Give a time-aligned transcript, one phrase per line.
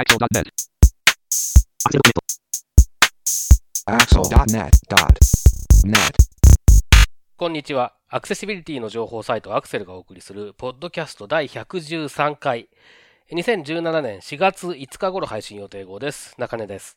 [0.00, 0.48] Axel.net.
[3.84, 6.16] Axel.net.net.
[7.36, 7.94] こんにちは。
[8.08, 12.70] アクセシビリティの情報サイトアクセルがお送りする、ポッドキャスト第113回。
[13.30, 16.34] 2017年4月5日頃配信予定号です。
[16.38, 16.96] 中根です。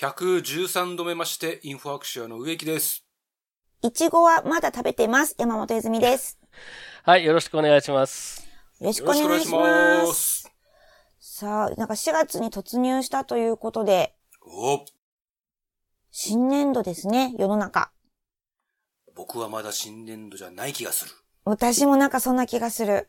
[0.00, 3.04] 113度目まして、インフォアクシアの植木です。
[3.80, 5.36] いちごはまだ食べてます。
[5.38, 6.36] 山本泉です。
[7.04, 8.44] はい、よろしくお願いします。
[8.80, 10.12] よろしくお願いしま。
[10.12, 10.53] す。
[11.36, 14.84] さあ、なんか4月に突入したということで、お
[16.12, 17.90] 新年度ですね、世の中。
[19.16, 21.10] 僕はまだ新年度じゃない気がする。
[21.44, 23.08] 私もなんかそんな気がする。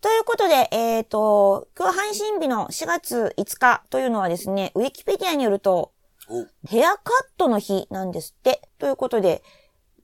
[0.00, 5.92] ということで、えっ、と、今日配信日の4月5日というのはですね、ウィキペディアによると、
[6.30, 7.02] おヘアカッ
[7.36, 8.70] トの日なんですって。
[8.78, 9.42] ということで、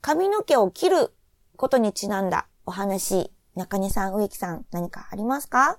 [0.02, 1.14] 髪の毛を切る
[1.56, 5.78] ことにちなんだお話、中根さん、植木さん、何かありますか？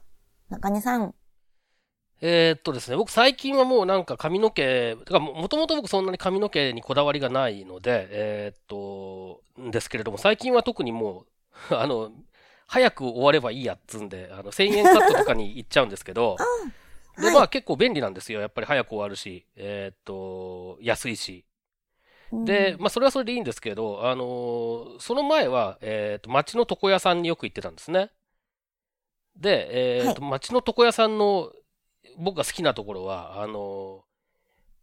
[0.49, 1.13] 中根さん。
[2.19, 11.25] えーっとですね、僕最近はもうなんか髪の毛、てかももともと僕そんなに髪の毛にこだわりがないので、えーっと、んですけれども、最近は特にも
[11.71, 12.11] う、 あの、
[12.65, 16.35] 早く終わればいいやっつんで、あの、1000円カットとかに行っちゃうんですけど、
[17.19, 18.41] で、はいまあ結構便利なんですよ。
[18.41, 21.45] やっぱり早く終わるし、えーっと、安いし。
[22.43, 28.11] で、まあそれはそれでいいんですけど、あのーその前は、えーっと、町の床屋さんによく行ってたんですね。
[29.35, 31.51] で、えーっと、町の床屋さんの
[32.17, 34.07] 僕が好きなところは、あのー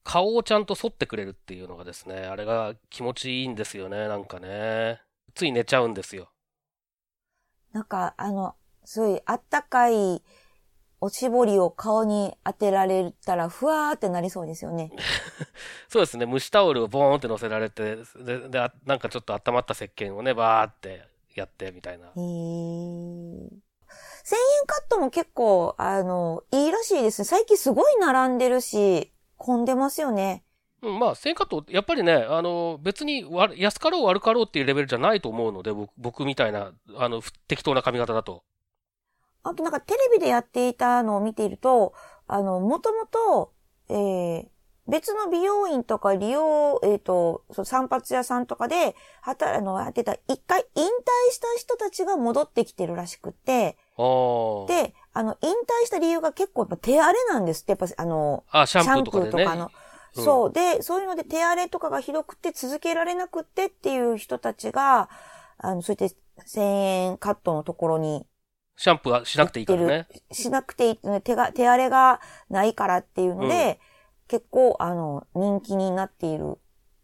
[0.04, 5.00] 顔をちゃんと剃ってくれるっていうのがですね、あれが気持ちいいんですよね、なんかね。
[5.34, 6.30] つい寝ちゃうんですよ。
[7.72, 8.54] なんか、あの、
[8.84, 10.22] すごい、あったかい
[11.00, 14.92] おしぼりを顔に当てられたら、ふわーってなりそうですよね。
[15.88, 22.08] そうですね、蒸しタオルをボーンって乗せられて、で、であなんかちょっと温まった石鹸をね、バーってやってみたいな。
[22.08, 23.48] へー。
[24.24, 27.24] 1000円カットも結構、あの、いいらしいですね。
[27.26, 30.44] 最近すごい並んでるし、混んでますよね。
[30.80, 38.44] うん、まあ、1000カット、やっぱりね、あの、別に悪安かろう悪かろうっていうレベルじゃないと思うので、僕僕みたいな、あの、ふ適当な髪型だと。
[39.42, 41.92] あとなんかテレビでやっていたのを見ていると、
[42.26, 43.52] あの、もともと、
[43.90, 44.48] えー、
[44.86, 53.76] 別の美容院とか利用、えっ、と、そう散髪屋さんとかで、はた、あの、やってた、一回引退した人たちが戻ってきてるらしくって。
[54.68, 59.70] で、あの、引退した理由が結構やっぱ手荒れなんですって、やっぱ、あの、あ、シャンプーとかの
[60.16, 60.52] うんそう。
[60.52, 65.08] で、そういうので手荒れとかがひどくて続けられなくってっていう人たちが、
[65.58, 66.16] あの、そうやって
[66.46, 68.24] 1000円カットのところに
[68.76, 70.08] シャンプーはしなくていいからね。
[70.32, 72.20] しなくていい、手が、手荒れが
[72.50, 73.78] ないからっていうので、
[74.28, 76.58] 結構、あの、人気になっている、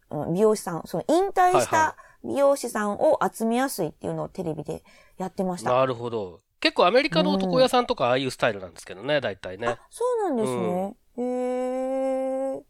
[0.09, 4.83] うん美容師さん、その引退しはいはた美容師さんを集めやすいっていうのをテレビで
[5.17, 5.71] やってました。
[5.73, 6.41] なるほど。
[6.59, 10.95] 結構アメリカの床屋さんとかああいうスタイルなんですけどね、大体ねあ。、そうなんですね。
[11.17, 12.63] へえ。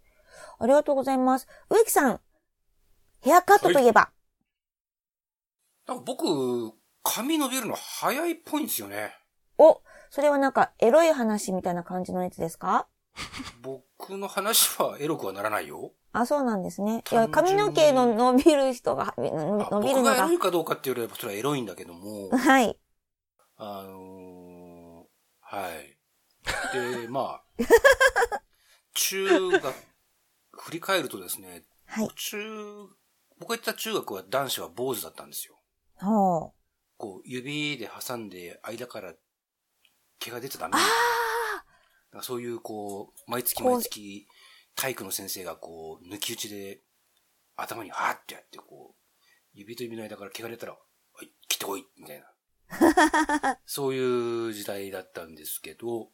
[0.59, 1.47] ありがとうございます。
[1.69, 2.19] 植木さん、
[3.21, 4.11] ヘアカットといえば、
[5.87, 6.73] なんか僕、
[7.03, 9.15] 髪伸びるの早いっぽいんですよね。
[9.57, 9.81] お、
[10.11, 12.87] それはなんかエロい話みたいな感じのやつですか？
[13.61, 15.93] 僕の話はエロくはならないよ。
[16.13, 17.03] あ、そうなんですね。
[17.11, 19.35] いや、髪の毛の伸びる人が、伸びる
[19.69, 22.77] 僕のががエロい、かどうかって言われればそれはエロいんだけども、はい。
[23.57, 25.03] あのー、
[25.41, 25.97] はい。
[26.73, 27.43] で、 まあ、
[28.93, 29.75] 中学、
[30.53, 32.09] 振り返るとですね、はい。
[32.15, 32.89] 中、
[33.39, 35.59] 僕が行った中学は男子は坊主だったんですよ。
[35.95, 36.53] ほう。
[36.97, 39.13] こう、指で挟んで間から
[40.19, 40.73] 毛が出てダメ。
[40.75, 41.20] あだから
[42.21, 44.27] そういう、こう、毎月毎月、
[44.75, 46.81] 体育の先生がこう、抜き打ちで、
[47.55, 49.01] 頭にはーってやって、こう、
[49.53, 50.79] 指と指の間から毛が出たら、は
[51.21, 52.27] い、切ってこいみたいな。
[53.65, 56.11] そういう時代だったんですけど、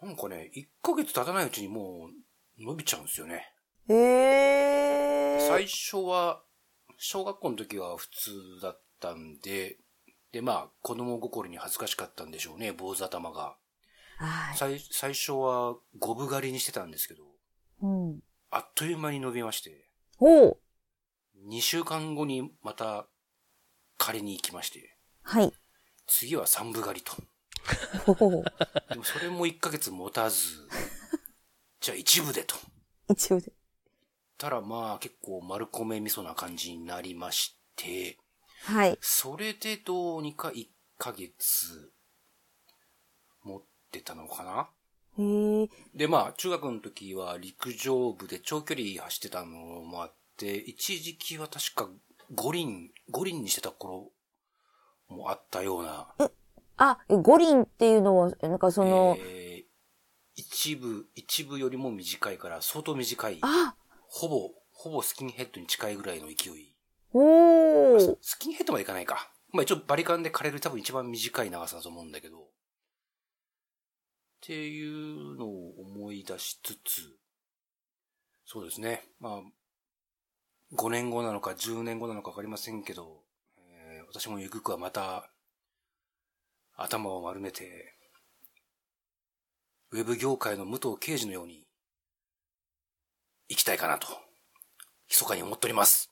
[0.00, 3.52] なんかね、1ヶ月経たないうちにもう、伸びちゃうんですよね。
[3.88, 3.92] あ。
[3.92, 3.96] へ
[5.36, 5.48] え。
[5.48, 6.42] 最初は、
[6.96, 9.78] 小学校の時は普通だったんで、
[10.32, 13.56] で、まあ、子供心に恥ずかしかったんでしょうね、坊主頭が。
[14.18, 14.56] はい。
[14.56, 17.22] 最最初は五分狩りにしてたんですけど、
[17.82, 18.20] うん。
[18.50, 20.58] あっという間に伸びまして、ほう。
[21.48, 23.06] 2週間後にまた
[23.96, 25.52] 狩りに行きまして、はい。
[26.06, 27.14] 次は三分狩りと。
[28.88, 30.36] でもそれも1ヶ月持たず、
[31.80, 32.56] じゃあ一部でと。
[33.08, 33.52] 一応で。
[34.36, 38.18] たらまあ結構丸米味噌な感じになりまして、
[38.64, 38.98] はい。
[39.00, 41.92] それでどうにか1ヶ月
[43.42, 44.68] 持ってたのかな？
[45.94, 51.88] で、まあ、中学の時は陸上部で長距離走ってたのもあって、一時期は確か
[52.32, 54.10] 五輪、五輪にしてた頃
[55.08, 56.08] もあったような。
[56.76, 59.68] あ、五輪っていうのは、なんかその、えー
[60.40, 63.38] 一部、一部よりも短いから相当短い。
[63.42, 63.74] あ、
[64.06, 66.76] ほぼ、ほぼスキンヘッドに近いぐらいの勢い。
[67.12, 68.16] おー。
[68.20, 69.32] スキンヘッドまでいかないか。
[69.50, 72.46] まあ一応バリカンで枯れる多分一番短い長さだと思うんだけど。
[74.38, 77.18] っていうのを思い出しつつ、
[78.44, 79.02] そうですね。
[79.18, 79.42] まあ、
[80.74, 83.24] 5年後なのか10年後なのかわかりませんけど、
[83.58, 85.28] えー私もゆくくはまた、
[86.76, 87.94] 頭を丸めて、
[89.90, 91.66] ウェブ業界の武藤刑事のように、
[93.50, 94.06] 生きたいかなと、
[95.10, 96.10] 密かに思っております。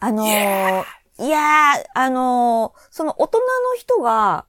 [0.00, 0.84] あのー
[1.18, 3.44] いやー、あのーその大人の
[3.78, 4.46] 人が、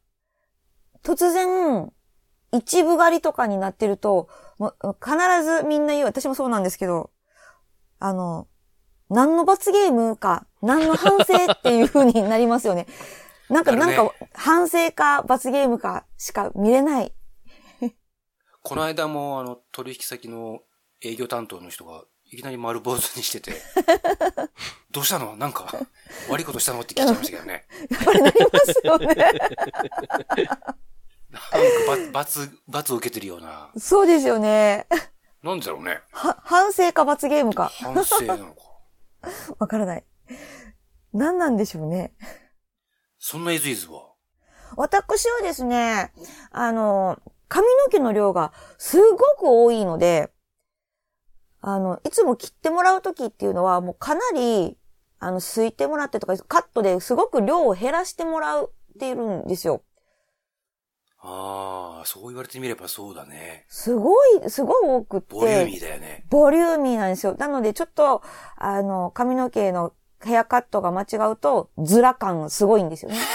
[1.04, 1.94] 突然、
[2.52, 7.12] 一部狩りとかになってると、もう必ずみんな言う、私もそうなんですけど、
[8.00, 8.48] あの、
[9.10, 12.88] 何の罰ゲームか、何の反省っていう風になりますよね。
[13.50, 17.14] なんか、ねなんか、反省か罰ゲームかしか見れない。
[18.62, 20.62] この間も、あの、取引先の
[21.02, 23.54] 営業担当の人が、いきなり丸坊主にしてて、
[24.92, 25.38] どうしたの？
[25.38, 25.72] なんか、
[26.30, 26.82] 悪いことしたの？
[26.82, 27.66] って聞いちゃいましたけどね。
[27.90, 29.16] やっぱりなりますよね。
[31.52, 33.72] なんか罰、罰、罰を受けてるような。
[33.78, 34.88] そうですよね。
[35.44, 36.02] なんでだろうね。
[36.12, 37.72] は、反省か罰ゲームか。
[37.74, 38.62] 反省なのか。
[39.60, 40.06] わからない。
[41.14, 42.14] 何なんでしょうね。
[43.20, 44.14] そんなイズイズは？
[44.76, 46.12] 私はですね、
[46.52, 50.32] あの、髪の毛の量がすごく多いので、
[51.62, 54.78] あの、いつも切ってもらうときっていうのは、もうかなり、
[55.20, 59.84] あの、すいてもらってとか、カットですごく量を減らしてもらっているんですよ。
[61.20, 63.66] ああ、そう言われてみればそうだね。
[63.70, 65.36] すごい、すごい多くって。
[65.36, 66.26] ボリューミーだよね。
[66.30, 67.36] ボリューミーなんですよ。
[67.38, 68.22] なので、ちょっと、
[68.56, 73.18] あの、髪の毛のヘアカットが間違うと、ズラ感がすごいんですよね。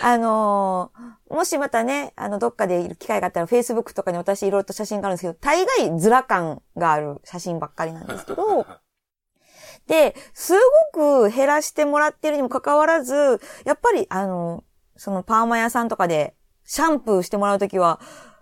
[0.00, 8.66] あのーもしまたね、あの、どっかでいる機会があったら、Facebook とかに私いろいろと写真があるんですけど、大概ズラ感がある写真ばっかりなんですけど、
[9.86, 10.54] で、す
[10.92, 14.64] ごく減らしてもらってるにもかかわらず、やっぱり、あの、
[14.98, 16.34] そのパーマ屋さんとかで、
[16.64, 18.00] シャンプーしてもらうときは、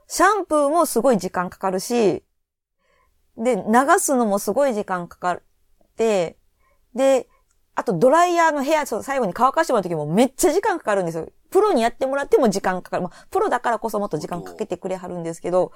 [0.09, 2.25] シャンプーもすごい時間かかるし、
[3.37, 5.43] で、流すのもすごい時間かかっ
[5.97, 6.39] て、
[6.95, 7.29] で、
[7.75, 11.29] あとドライヤーのヘア、そう最後に乾かしてもらうときもめっちゃ時間かかるんですよ。
[11.51, 13.03] プロにやってもらっても時間かかる。
[13.03, 15.73] まあ、プロだからこそもっと時間かけてくれはるんですけど、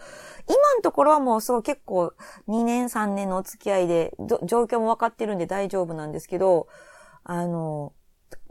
[0.48, 2.14] 今のところはもうすごい結構
[2.48, 6.68] 2年3年のお付き合いで、状況も分かってるんで大丈夫なんですけど、
[7.22, 7.92] あの、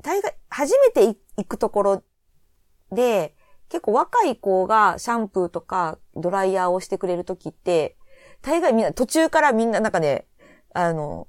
[0.04, 2.04] 大概、初めて行くところ
[2.92, 3.36] で、
[3.70, 7.98] 結構若い子がシャンプーとかドライヤーをしてくれるときって、
[8.42, 10.26] 大概みんな、途中からみんななんかね、
[10.74, 11.28] あの、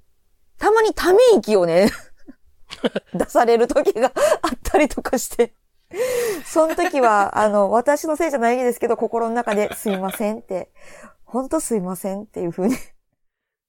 [0.58, 1.90] たまにため息をね、
[3.14, 4.12] 出される時が
[4.42, 5.54] あったりとかして、
[6.44, 10.70] その時は、あの、私のせいじゃないですけど、心の中ですいませんって、
[11.24, 12.76] ほんとすいませんっていうふうに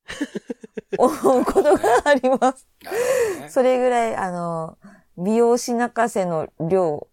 [0.97, 2.67] 思うことがあります。
[3.49, 4.77] それぐらい、あの、
[5.17, 7.07] 美容師泣かせの量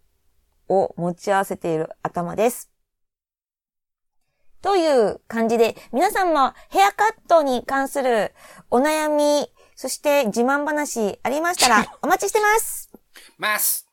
[0.68, 2.70] を持ち合わせている頭です。
[4.60, 8.34] という感じで、皆さんもヘアカットに関する
[8.70, 12.90] お悩み、そして自慢話ありましたら お待ちしてます。
[13.37, 13.88] ます。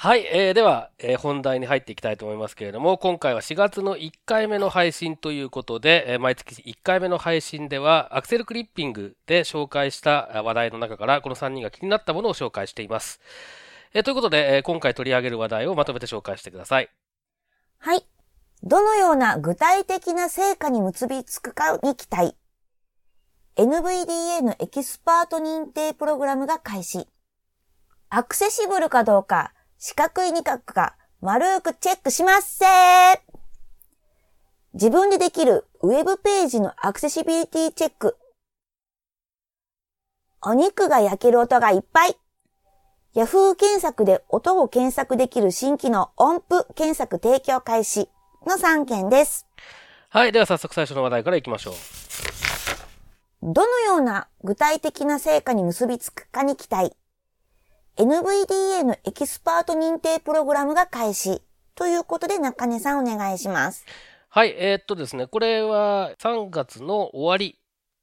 [0.00, 13.20] はい、えー、では、えー本題に入っていきたいと思いますけれども、今回は4月の1回目の配信ということで、えー毎月1回目の配信では、アクセルクリッピングで紹介したあ話題の中から、この3人が気になったものを紹介しています。
[13.94, 16.88] えーということで、えー今回取り上げる話題をまとめて紹介してください。
[17.78, 18.04] はい。
[18.62, 22.36] どのような具体的な成果に結びつくかに期待。
[23.56, 27.06] NVDA のエキスパート認定プログラムが開始。
[28.10, 32.68] アクセシブルかどうか、四角い二角か、丸くチェックしますせー
[34.74, 38.16] 自分でできるウェブページのアクセシビリティチェック。
[40.42, 42.16] お肉が焼ける音がいっぱい。
[43.18, 48.08] Yahoo 検索で音を検索できる新機能音符検索提供開始
[48.46, 49.48] の3件です。
[50.08, 51.74] はい、では早速最初の話題からいきましょう。
[53.42, 56.92] どのような具体的な成果に結びつくかに期待。
[57.96, 61.42] NVDA のエキスパート認定プログラムが開始。
[61.74, 63.84] ということで中根さんお願いします。
[64.28, 67.58] はい、えーっとですね、これは3月の終わり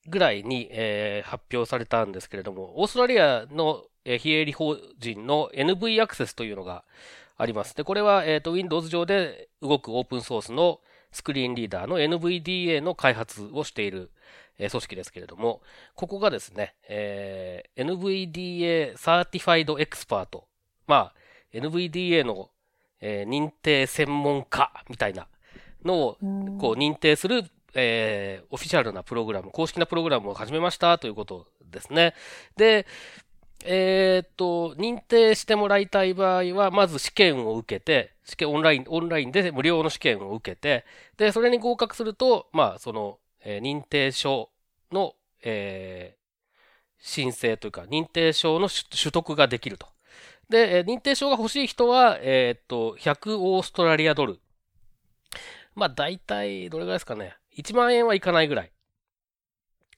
[0.09, 6.83] ぐらいに、えー発表されたんですけれども、オーストラリアの、えー非営利法人の NV アクセスというのが
[7.37, 7.75] あります。
[7.75, 10.79] で、これは、えーっと Windows 上で動くオープンソースの
[11.11, 14.11] スクリーンリーダーの NVDA の開発をしている、
[14.57, 15.61] えー組織ですけれども、
[15.95, 20.43] ここがですね、えー NVDA Certified Expert。
[20.87, 21.13] まあ、
[21.53, 22.49] NVDA の、
[23.01, 25.27] えー認定専門家みたいな
[25.83, 26.17] のを、
[26.59, 27.43] こう認定する、
[27.73, 32.13] えーオフィシャルなプログラム、公式なプログラムを始めましたということですね。
[32.55, 32.85] で、
[33.67, 40.85] えーっと、認定してもらいたい場合は、まず試験を受けて、試験オンライン、オンラインで無料の試験を受けて、
[41.17, 44.49] で、それに合格すると、まあ、その、えー認定証
[44.91, 46.25] の、えー
[46.99, 49.87] 申請というか、認定証の取得ができると。
[50.49, 54.39] で、えー認定証が欲しい人は、えーっと、100オーストラリアドル。
[55.75, 57.35] まあ、大体、どれぐらいですかね。
[57.51, 58.71] 1万円はいかないぐらい。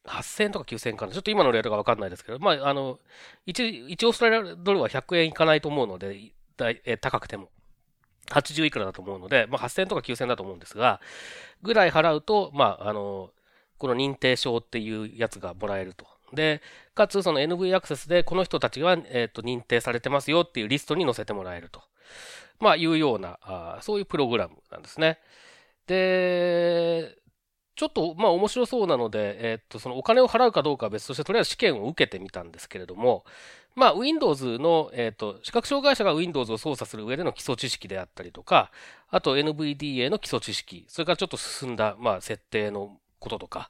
[0.08, 1.14] 8000とか9000かな。
[1.14, 3.00] ちょっと今のレートがわかんないですけど、まあ、あの、
[3.48, 7.50] 1、1オーストラリアドルは100円いかないと思うので、だいえ高くても。
[8.30, 11.00] 80いくらだと思うので、まあ、8000とか9000だと思うんですが、
[11.62, 13.32] ぐらい払うと、まあ、あの、
[13.78, 16.06] この認定証っていうやつがもらえると。
[16.34, 16.62] で、
[16.94, 21.82] かつその NV アクセスでこの人たちが、えっ、と、認定されてますよっていうリストに載せてもらえると。
[22.60, 25.20] まあ、いうような、あそういうプログラムなんですね。
[25.86, 27.18] で、
[27.78, 33.24] ちょっと、まあ面白そうなので、えっと、そのお金を払うかどうかは別として、とりあえず試験を受けてみたんですけれども、
[33.76, 38.72] まあ Windows の、えっと、視覚障害者が Windows を操作する上での基礎知識であったりとか、
[39.10, 43.70] あと NVDA の基礎知識、それからちょっと進んだ、まあ設定のこととか、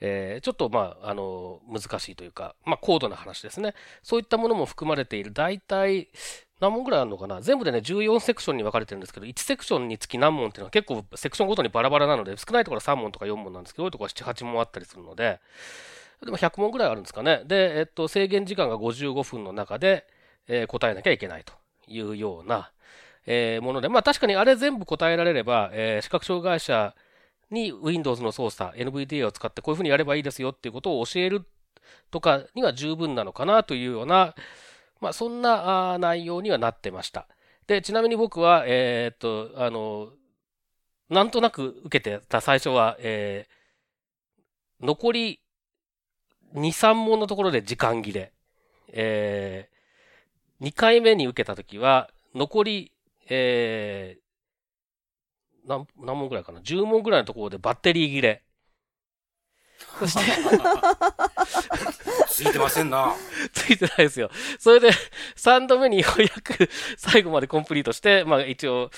[0.00, 3.74] えーちょっとまあ、あの、難しいというか、まあ高度な話ですね。
[4.04, 6.08] そういったものも含まれている、大体、
[6.60, 7.40] 何問ぐらいあるのかな？
[7.40, 15.40] 全部でね、14セクションに分かれてるんですけど、1セクションにつき何問っていうのは結構セクションごとにバラバラなので、少ないところは3問とか4問なんですけど、多いところは7、8問あったりするので、
[16.24, 17.42] でも100問ぐらいあるんですかね？
[17.46, 20.06] で、えっと、制限時間が55分の中で、
[20.48, 21.52] えー答えなきゃいけないと
[21.86, 22.72] いうような、
[23.26, 26.94] えーもので、まあ確かにあれ全部答えられれば、えー視覚障害者
[27.50, 31.44] に Windows の操作、NVDA を使ってこういうふうにやればいいですよっていうことを教える
[32.10, 34.34] とかには十分なのかなというような、
[35.00, 37.26] まあそんな内容にはなってました。
[37.66, 40.08] で、ちなみに僕は、えーっと、あの、
[41.10, 43.58] なんとなく受けてた最初は、えー
[44.80, 45.40] 残り
[46.54, 48.32] 2、3問のところで時間切れ。
[48.90, 52.92] えー、2回目に受けたときは、残り、
[53.28, 58.42] えー、何、何問ぐらいかな ?10 問ぐらいのところでバッテリー切れ。
[59.98, 60.24] そして、
[62.28, 63.14] ついてませんな。
[63.52, 64.30] ついてないですよ。
[64.58, 64.90] それで、
[65.36, 68.90] 3度目にようやく最後までコンプリートして、まあ一応、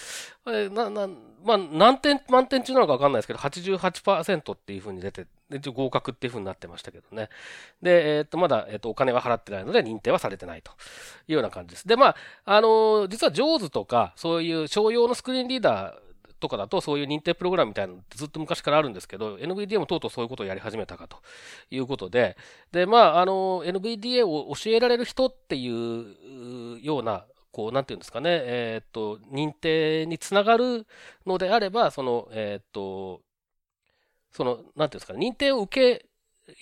[0.45, 1.09] な、な、
[1.43, 7.29] まあ何点満点中なのかわかんないですけど、88%っていう風に出て、で一応合格っていう風になってましたけどね。
[7.83, 10.73] で、えっ、と、まだ、えっ、と、お金は払ってないので認定はされてないと
[11.29, 11.89] いうような感じです。
[11.89, 16.10] で、まあ、あの実は JAWS とか、そういう商用のスクリーンリーダー、
[16.41, 21.19] とかだとそういう認定プログラムみたいなのってずっと昔からあるんですけど、NVDA もとうとうそういうことをやり始めたかと
[21.71, 22.37] いうことで、
[22.73, 30.87] で、まあ、あの、NVDA を教えられる人っていうような、こう、なんていうんですかね、えっと、認定につながる
[31.27, 33.21] のであれば、その、えっと、
[34.33, 36.07] その、なんていうんですかね、認定を受け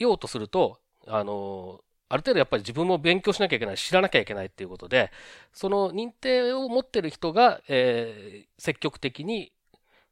[0.03, 5.11] ようとすると、あの、ある程度やっぱり自分も勉強しなきゃいけない、知らなきゃいけないっていうことで、
[5.53, 9.53] その認定を持ってる人が、えー積極的に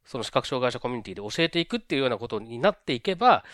[0.07, 3.45] その視覚障害者コミュニティで教えていくっていうようなことになっていけば、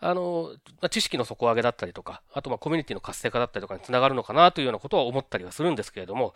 [0.00, 0.50] あの、
[0.90, 6.34] 知識の底上げだったりとか、あとまあコミュニティの活性化だったりとかにつながるのかなというようなことは思ったりはするんですけれども、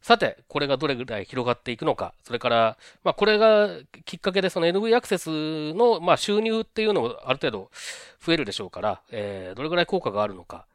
[0.00, 3.68] さて、これがどれぐらい広がっていくのか、それから、まあこれが
[4.04, 7.70] きっかけでその NV アクセスのまあ収入っていうのもある程度
[8.24, 10.66] 増えるでしょうから、えーどれぐらい効果があるのか、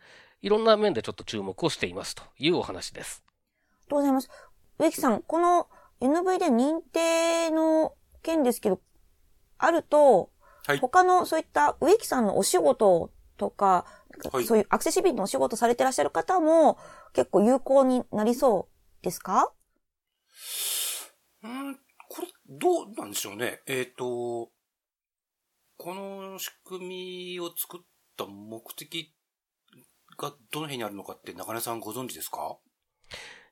[0.44, 3.24] いろんな面でちょっと注目をしていますというお話です。
[3.26, 4.30] ありがとうございます。
[4.78, 5.68] 植木さん、この
[6.00, 7.94] NV で認定の
[8.28, 8.82] 件ですけど、
[9.58, 10.32] あると、
[10.68, 10.80] はい。
[10.80, 13.86] 他のそういった植木さんのお仕事とか、
[14.34, 14.46] はい。
[14.46, 16.78] そういうアクセシビリティのお仕事されてらっしゃる方も
[17.14, 18.68] 結構有効になりそ
[19.02, 19.54] うですか？
[21.44, 21.76] うん、
[22.10, 23.62] これ、どうなんでしょうね。
[23.68, 24.50] えっ、と、
[25.78, 27.82] この仕組みを作っ
[28.18, 29.14] た目的
[30.18, 32.58] がどの辺にあるのかって中根さんご存知ですか？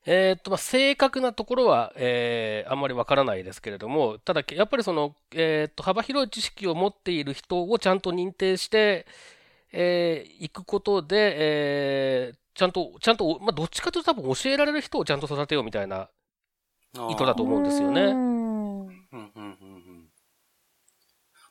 [0.06, 9.06] えーっと、まあ、正確なところは、えーあんまりわからないですけれども、ただ、やっぱりその、えーっと、幅広い知識を持っている人をちゃんと認定して、
[9.72, 16.10] えーいくことで、えーちゃんと、ちゃんと、まあ、どっちかというと多分教えられる人をちゃんと育てようみたいな
[17.10, 18.02] 意図だと思うんですよね。
[18.02, 20.06] うーんうんうんうんうん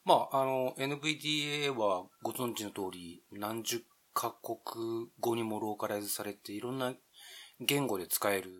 [0.05, 3.83] まあ、あの、NVDA はご存知の通り、何十
[4.13, 6.95] カ国語にもローカライズされて、いろんな
[7.61, 8.51] 言語で使える、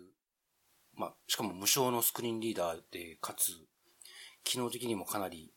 [0.95, 3.51] まあ、しかも無償のスクリーンリーダーで、かつ、
[4.43, 5.51] 機能的にもかなり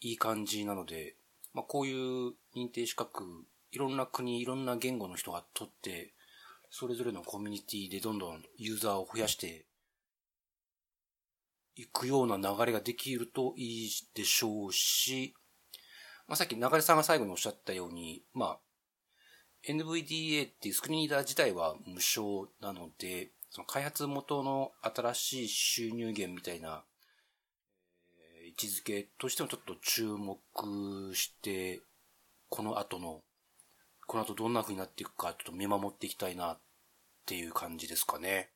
[0.00, 1.16] いい感じなので、
[1.52, 3.24] まあ、こういう認定資格、
[3.72, 6.14] いろんな国、いろんな言語の人が取って、
[6.70, 9.66] それぞれのコミュニティでどんどんユーザーを増やして
[11.74, 15.34] いくような流れができるといいでしょうし、
[16.28, 18.58] まあ、さっき流れさんが最後におっしゃったように、まあ、
[19.68, 26.82] NVDA っていうスクリーンリーダー自体は無償なので、その開発元の新しい収入源みたいな、
[28.42, 30.38] えー、位置づけとしてもちょっと注目
[31.14, 31.80] して、
[32.48, 33.20] この後の、
[34.06, 36.58] この後どんな風になっていくか、ちょっと見守っていきたいなっ
[37.26, 38.50] ていう感じですかね。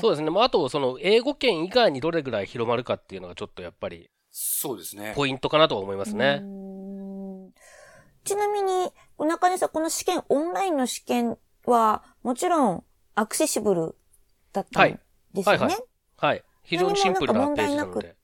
[0.00, 0.30] そうですね。
[0.30, 5.12] まあ、あと、その、英語圏以外にどれぐらい広まるかっていうのがちょっとやっぱり、そうですね。
[5.16, 6.42] ポイントかなと思いますね。
[8.24, 12.84] ちなみに、中根さん、この試験、オンラインの試験は、もちろん、
[13.14, 13.96] アクセシブル
[14.52, 14.98] だったん
[15.32, 15.58] ですよね？
[15.58, 15.78] はい、はい、
[16.16, 16.44] はい。
[16.62, 18.16] 非常にシンプルなページなので。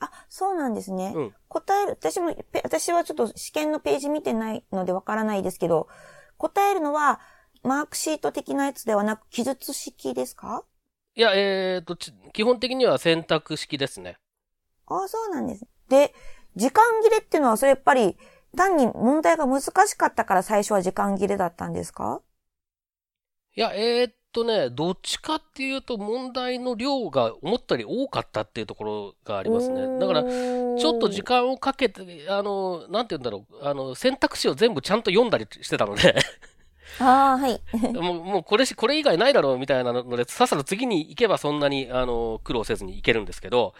[0.00, 1.12] あ、そうなんですね。
[1.14, 5.88] うん、答える、私も、私はちょっと試験のページ見てないのでわからないですけど、
[6.36, 7.20] 答えるのは、
[7.62, 10.64] マークシート的なやつではなく、記述式ですか？
[11.14, 11.96] いや、えっ、ー、と、
[12.32, 14.16] 基本的には選択式ですね。
[14.86, 15.64] ああ、そうなんです。
[15.88, 16.12] で、
[16.56, 18.18] 時間切れっていうのは、それやっぱり、
[18.54, 22.20] 単に問題が難しかったから最初は時間切れだったんですか？
[23.56, 29.98] いや、えー、っとね、どっちかっていうと問題の量が思ったより多かったっていうところがありますね。
[30.00, 36.16] だから、ちょっと時間をかけて、あの、なんて言うんだろう、あの、選択肢を全部ちゃんと読んだりしてたので
[36.98, 37.60] ああ、はい。
[37.94, 43.74] もう、もうこれし、これ以外ないだろうみたいなので、さっさと次に行けばそんなに、あの、苦労せずに行けるんですけど、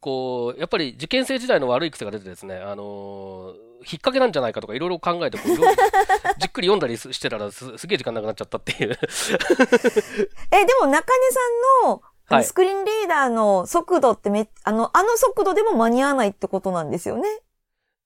[0.00, 5.56] こう、やっぱり受験生時代の悪い癖が出てですね、あのー、引っ掛けなんじゃないかとかいろいろ考えてこう、
[6.38, 8.90] じっくり読んだりしてたらすすげえ時間なくなっちゃったっていう
[10.52, 17.28] え、でも中根さんの、はい、スクリーンリーダーの速度ってめ、あの、あの速度でも間に合わないってことなんですよね？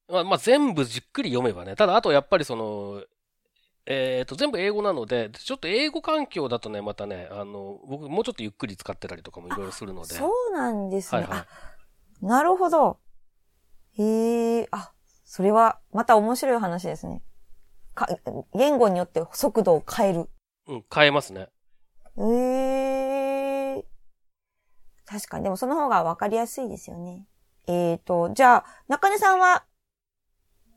[0.09, 1.77] まあ、まあ、全部じっくり読めばね。
[1.77, 3.03] ただ、あとやっぱりその、
[3.87, 10.15] えっ、ー、と、全部英語なので、ちょっと英語環境だとね、またね、あの、僕もうちょっとゆっくり使ってたりとかもいろいろするので。
[10.15, 11.23] そうなんですね。
[11.23, 11.47] はいは
[12.23, 12.99] い、なるほど。
[13.99, 14.94] へえ、あ、
[15.25, 17.23] それはまた面白い話ですね。
[17.95, 18.09] か、
[18.55, 20.29] 言語によって速度を変える。
[20.69, 21.49] うん、変えますね。
[22.19, 23.85] ええ
[25.07, 27.27] 確かに、でもその方がわかりやすいですよね。
[27.67, 29.65] えっ、ー、と、じゃあ、中根さんは、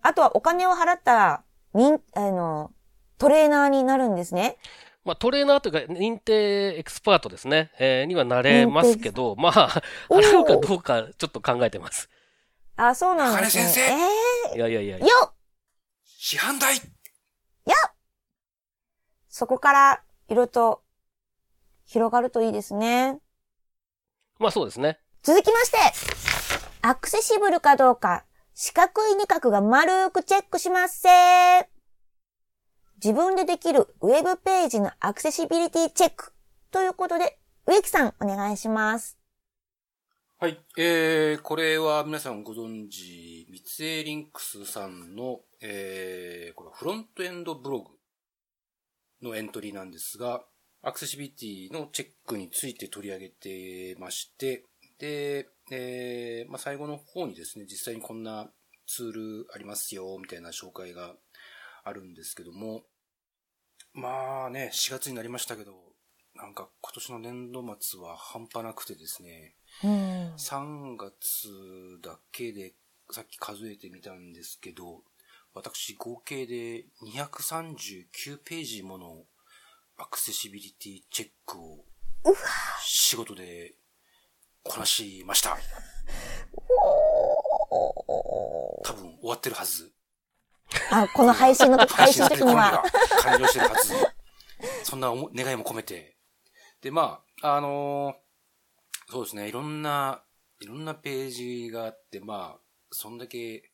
[0.02, 2.72] あとはお金を払ったら、にん、あの、
[3.18, 4.58] トレーナーになるんですね？
[5.04, 7.72] まあ、トレーナーというか、認定エクスパートですね。
[7.80, 9.70] えー、にはなれますけど、まあ、
[10.10, 12.10] 払うかどうかちょっと考えてます。
[12.78, 13.64] あ、そうなんですね。
[13.64, 13.82] 先生。
[13.82, 14.98] えー、いやいやいや。
[15.00, 15.34] よ
[16.06, 16.82] 市販代よ
[19.28, 20.84] そこから、いろいろと、
[21.86, 23.20] 広がるといいですね。
[24.40, 25.00] まあそうですね。
[25.24, 25.78] 続きまして、
[26.82, 31.70] アクセシブルかどうか、四角い二角が丸くチェックしますせ
[33.04, 36.34] 自分でできるウェブページのアクセシビリティチェック
[36.72, 39.17] ということで、植木さんお願いします。
[40.40, 40.60] はい。
[40.78, 50.44] えー、これは皆さんご存知、三井リンクスさんの、えー、これフロントエンドブログのエントリーなんですが、
[50.84, 54.64] アクセシビリティのチェックについて取り上げてまして、
[55.00, 58.48] で、えー、まあ、最後の方にですね、実際にこんな
[58.86, 61.16] ツールありますよ、みたいな紹介が
[61.84, 62.84] あるんですけども、
[63.92, 65.74] まあね、4月になりましたけど、
[66.36, 71.50] なんか今年の年度末は半端なくてですね、うん、3月
[72.02, 72.74] だけで
[73.12, 75.04] さっき数えてみたんですけど、
[75.54, 79.24] 私合計で239ページもの
[79.98, 81.86] アクセシビリティチェックを
[82.84, 83.74] 仕事で
[84.64, 85.58] こなしました。
[88.84, 89.92] 多分終わってるはず。
[90.92, 92.84] あ、この配信の時、 配信の時には。
[93.22, 93.94] 完了してるはず。
[94.84, 96.18] そんな願いも込めて。
[96.82, 98.27] で、まあ、あのー、
[99.10, 100.24] そうですね、いろんな、
[100.60, 102.60] いろんなページがあって、まあ、
[102.92, 103.72] そんだけ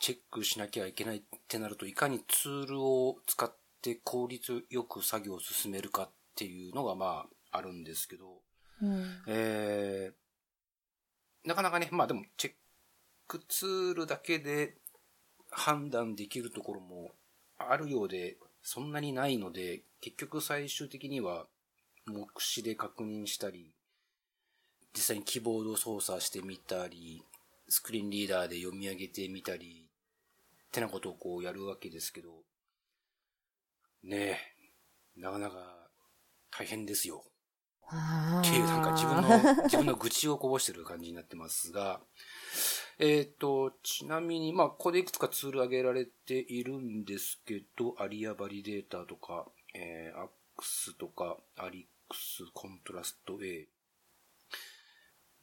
[0.00, 8.42] チェックしなきゃいけないってなると、いかにツールを使って効率よく作業を進めるかっていうのが、まあ、あるんですけど、
[8.82, 12.54] うん、えー、なかなかね、まあでも、チェッ
[13.26, 14.76] クツールだけで
[15.50, 17.12] 判断できるところも
[17.58, 21.46] あるようで、そんなにないので、結局最終的には
[22.06, 23.72] 目視で確認したり、
[24.94, 27.24] 実際にキーボード操作してみたり、
[27.68, 29.86] スクリーンリーダーで読み上げてみたり、
[30.66, 32.30] ってなことをこうやるわけですけど、
[34.02, 34.38] ね
[35.16, 35.88] え、なかなか
[36.50, 37.24] 大変ですよ。
[38.40, 42.00] っていうなんか自分の、 自分の愚痴をこぼしてる感じになってますが、
[42.98, 53.68] えっ、ー、と、ちなみに、まあ、ここでいくつかツール挙げられているんですけど、アリアバリデータとか、えー、アックスとか、アリックス、コントラスト A。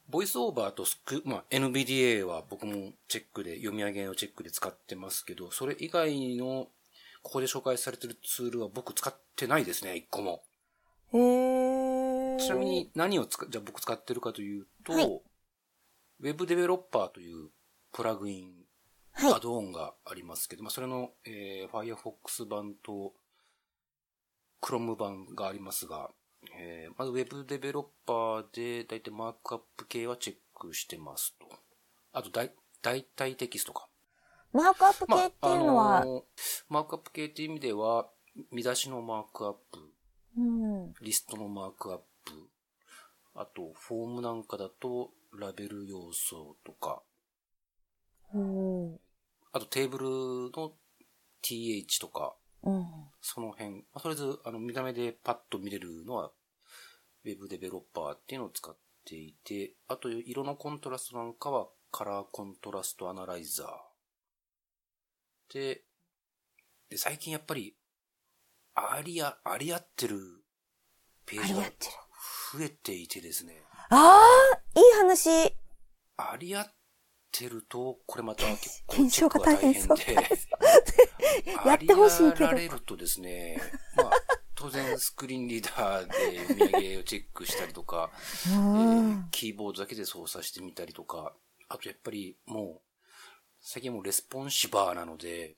[0.10, 6.68] ボイスオーバーとスク、まあ、NVDA は僕もチェックで、読み上げのチェックで使ってますけど、それ以外の、
[7.24, 10.44] ここで紹介されてるツールは僕使ってないですね、一個も。
[11.14, 12.40] へー。
[12.40, 15.22] ちなみに何を使、じゃあ僕使ってるかというと、はい
[16.24, 17.50] ウェブデベロッパーという
[17.92, 18.52] プラグイン、
[19.14, 23.14] はいアドオンがありますけど、まあ、それの、えー、Firefox 版と
[24.62, 26.12] Chrome 版がありますが、
[26.58, 31.48] えー、まずウェブデベロッパーで、だいたいマークアップ系はチェックしてますと。
[32.14, 33.88] あと、だい、代替テキストか。
[34.52, 36.24] マークアップ系っていうのは、あのー
[36.70, 38.10] マークアップ系っていう意味では、
[38.52, 39.80] 見出しのマークアップ、
[40.38, 40.94] うん。
[41.02, 42.50] リストのマークアップ、
[43.36, 47.02] あと、フォームなんかだと、ラベル要素とか、
[48.34, 49.00] うん。
[49.54, 50.06] あとテーブル
[50.56, 50.74] の
[51.42, 52.86] th とか、うん。
[53.22, 56.32] その辺、まあ、とりあえず、あの、見た目でパッと見れるのは、
[57.24, 65.54] ウェブデベロッパーっていうのを使っていて、あと、色のコントラストなんかは、カラーコントラストアナライザー。
[65.54, 65.84] で、
[66.90, 67.76] で、最近やっぱり、
[68.76, 70.20] ありあ、あり合ってる
[71.26, 71.62] ページが
[72.54, 74.20] 増えていてですね、あ
[74.54, 75.54] あ、いい話。
[76.18, 76.74] あり合っ
[77.32, 79.98] てると、これまた結構検証が大変そう
[81.66, 83.60] やってほしいけどあり合られるとですね、
[83.96, 84.12] まあ、
[84.56, 88.12] 当然スクリーンリーダーで読み上げをチェックしたりとか、
[88.48, 89.24] うえんー。
[89.32, 91.34] キーボードだけで操作してみたりとか、
[91.70, 92.82] あとやっぱりもう、
[93.62, 95.56] 最近もうレスポンシブなので、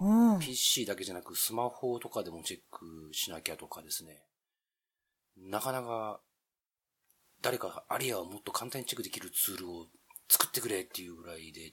[0.00, 0.38] うん。
[0.38, 4.22] PC だけじゃなくスマホとかでもチェックしなきゃとかですね。
[5.36, 6.20] なかなか、
[7.42, 9.86] 誰かアリアをもっと簡単にチェックできるツールを
[10.28, 11.72] 作ってくれっていうぐらいで、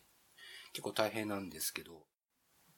[0.74, 2.06] 結構大変なんですけど。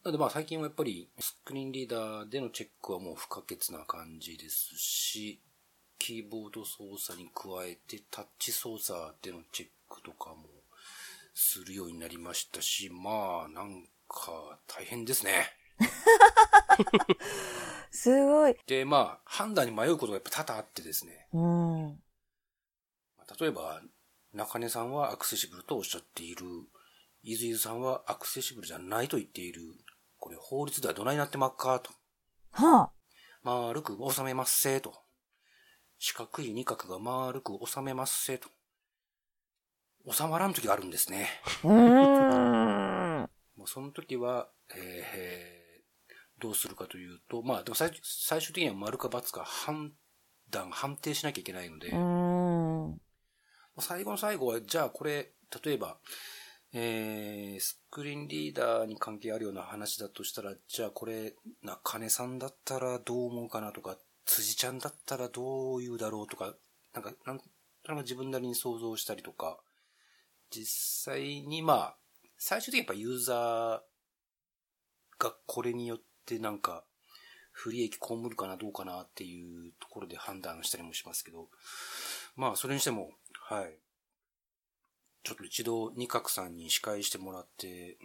[0.03, 5.41] なのでまあ最近はやっぱりスクリーンリーダーでのチェックはもう不可欠な感じですし、
[5.97, 10.45] キーボード操作に加えてタッチ操作でのチェックとかも
[11.33, 15.47] するようになりましたし、まあなんか大変ですね。
[17.91, 18.55] すごい。
[18.67, 21.27] で、まあ、判断に迷うことがやっぱ多々あってですね。
[21.33, 21.95] うん。
[23.39, 23.81] 例えば、
[24.35, 26.45] 中根さんはアクセシブルとおっしゃっている、
[27.23, 29.61] 伊豆伊豆さんはアクセシブルじゃないと言っている、
[30.19, 31.91] これ法律ではどないなってまっかと。
[32.51, 32.91] はあ。
[33.43, 34.93] 丸く収めますせと。
[35.97, 38.49] 四角い二角が丸く収めますせと。
[40.11, 41.29] 収まらん時があるんですね。
[41.63, 43.29] うーん。
[43.55, 45.55] もうその時は、えー
[46.39, 49.93] どうするかというと、まあ、でも最最終的には丸か×か判
[50.49, 52.44] 断、判定しなきゃいけないので、うーん。
[53.79, 55.31] 最後の最後は、じゃあこれ、
[55.63, 55.97] 例えば、
[56.73, 61.33] えー、スクリーンリーダーに関係あるような話だとしたら、じゃあこれ、
[61.63, 66.55] 中根さんだったらどう思うかなとか、辻ちゃんだったらどう言うだろうとか、
[66.93, 67.45] なんか、なんと
[67.87, 69.59] なく自分なりに想像したりとか、
[70.51, 71.97] 実際にまあ、
[72.37, 73.81] 最終的にやっぱユーザー
[75.17, 76.83] がこれによってなんか、
[77.51, 81.47] 不利益被るかなどうかなっていうところで判断したりもしますけど、
[82.35, 83.11] まあ、それにしても、
[83.47, 83.77] はい。
[85.23, 87.99] ちょっと一度、二角さんに司会してもらって、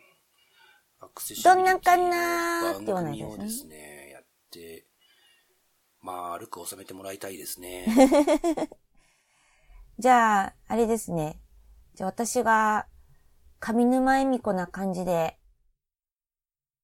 [1.01, 4.87] アクセシビリティどんなんかなーって言わ番ないですね組をですね、やって、
[6.03, 7.87] まあ、歩く収めてもらいたいですね。
[9.99, 11.41] じゃあ、あれですね。
[11.95, 12.87] じゃあ私が、
[13.61, 15.39] 上沼恵美子な感じで、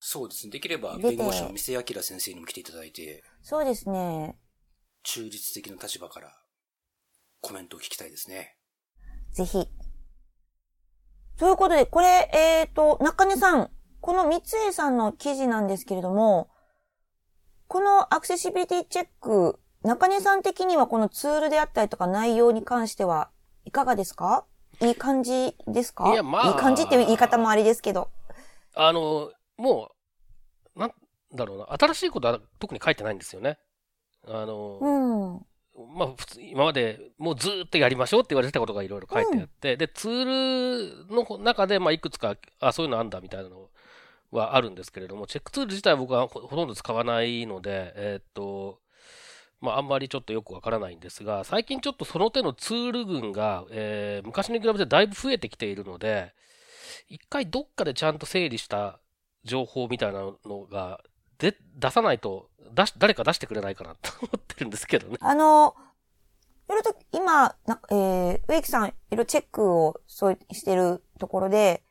[0.01, 0.53] そうですね。
[0.53, 4.39] できれば、弁護士の三瀬明先生にも来ていただいて、そうですね。
[5.03, 6.46] 中立的な立場から
[7.47, 8.57] コメントを聞きたいですね。
[9.33, 9.69] ぜひ。
[11.39, 16.51] ということで、これ、えっ、と、中根さん、この三江さんの記事なんですけれども、
[17.69, 23.31] このアクセシビリティチェック、中根さん的にはこのツールであったりとか内容に関しては
[23.65, 24.45] いかがですか？
[24.81, 26.13] いい感じですか？
[26.13, 28.11] いやまあいい感じっていう言い方もあれですけど。
[28.75, 29.93] あの、も
[30.75, 30.93] う、なん
[31.33, 33.59] だろうな、新しいことは特に書いてないんですよね。
[34.27, 35.47] あの、うん。
[35.97, 43.69] まあ、普通、今までもうずーっとやりましょうって言われてたことがいろいろ書いてあって、で、ツールの中で、まあ、いくつか、あ、そういうのあんだみたいなの
[44.31, 48.81] はあるんですけれども、チェックツール自体は僕はほほとんど使わないので、えーっと、
[49.61, 56.33] まあ、あんまりちょっとよくわからないんですが、最近ちょっとその手のツール群が、えー昔に比べてだいぶ増えてきているので、
[57.09, 59.01] 一回どっかでちゃんと整理した
[59.45, 61.01] 情報みたいなのが、
[61.39, 65.19] で、出さないと、出し、誰か出してくれないかなと思ってるんですけどね。
[65.21, 65.75] あの、
[66.69, 71.85] いろいろと今、なえー、植木さん、いろいろチェックをそうしてるところで、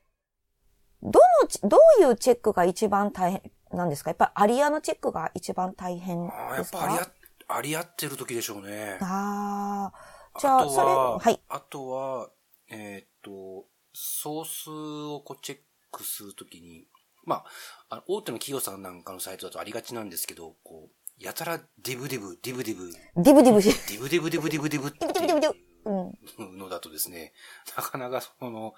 [1.02, 4.10] どのチ、どういうチェックが一番大変なんですか？
[4.10, 7.00] やっぱりアリアのチェックが一番大変ああ、やですかっぱあり
[7.48, 8.98] あ、あり合ってる時でしょうね。
[9.02, 10.40] ああ。
[10.40, 11.40] じゃあ、とそれ、は、はい。
[11.48, 12.30] あとは、
[12.70, 15.60] えーっと、ソースをこうチェッ
[15.92, 16.88] クするときに、
[17.26, 17.46] まあ、
[17.90, 25.58] あの大手の企業さんなんかのサイトだとありがちなんですけど、こう、やたら div div、div div、 div div し、 div div div div div div div。
[25.86, 27.34] うのだとですね、
[27.78, 28.74] なかなかその、